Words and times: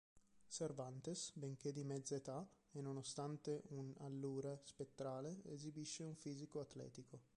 Cervantes, 0.47 1.31
benché 1.35 1.71
di 1.71 1.83
mezza 1.83 2.15
età 2.15 2.43
e 2.71 2.81
nonostante 2.81 3.61
un"'allure" 3.67 4.61
spettrale, 4.63 5.43
esibisce 5.43 6.01
un 6.01 6.15
fisico 6.15 6.59
atletico. 6.59 7.19